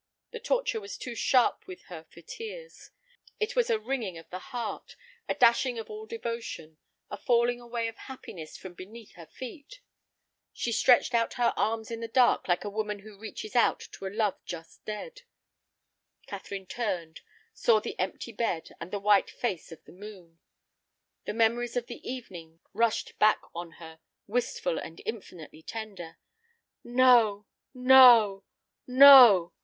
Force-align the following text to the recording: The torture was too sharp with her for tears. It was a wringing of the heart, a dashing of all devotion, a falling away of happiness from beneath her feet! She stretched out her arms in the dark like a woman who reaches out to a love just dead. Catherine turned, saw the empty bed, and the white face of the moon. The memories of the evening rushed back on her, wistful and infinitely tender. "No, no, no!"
The 0.31 0.39
torture 0.39 0.81
was 0.81 0.97
too 0.97 1.13
sharp 1.13 1.67
with 1.67 1.83
her 1.83 2.05
for 2.09 2.21
tears. 2.21 2.89
It 3.39 3.55
was 3.55 3.69
a 3.69 3.77
wringing 3.79 4.17
of 4.17 4.27
the 4.31 4.39
heart, 4.39 4.95
a 5.29 5.35
dashing 5.35 5.77
of 5.77 5.91
all 5.91 6.07
devotion, 6.07 6.79
a 7.11 7.17
falling 7.17 7.61
away 7.61 7.87
of 7.87 7.97
happiness 7.97 8.57
from 8.57 8.73
beneath 8.73 9.11
her 9.11 9.27
feet! 9.27 9.79
She 10.53 10.71
stretched 10.71 11.13
out 11.13 11.35
her 11.35 11.53
arms 11.55 11.91
in 11.91 11.99
the 11.99 12.07
dark 12.07 12.47
like 12.47 12.63
a 12.63 12.67
woman 12.71 12.97
who 12.97 13.19
reaches 13.19 13.55
out 13.55 13.79
to 13.91 14.07
a 14.07 14.07
love 14.09 14.43
just 14.43 14.83
dead. 14.85 15.21
Catherine 16.25 16.65
turned, 16.65 17.21
saw 17.53 17.79
the 17.79 17.93
empty 17.99 18.31
bed, 18.31 18.71
and 18.79 18.89
the 18.89 18.97
white 18.97 19.29
face 19.29 19.71
of 19.71 19.83
the 19.85 19.91
moon. 19.91 20.39
The 21.25 21.33
memories 21.35 21.77
of 21.77 21.85
the 21.85 22.01
evening 22.09 22.59
rushed 22.73 23.19
back 23.19 23.43
on 23.53 23.73
her, 23.73 23.99
wistful 24.25 24.79
and 24.79 24.99
infinitely 25.05 25.61
tender. 25.61 26.17
"No, 26.83 27.45
no, 27.75 28.43
no!" 28.87 29.53